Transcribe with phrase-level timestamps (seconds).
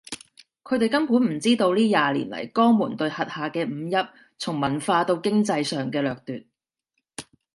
[0.63, 6.43] 佢哋根本唔知道呢廿年嚟江門對轄下嘅五邑從文化到經濟上嘅掠奪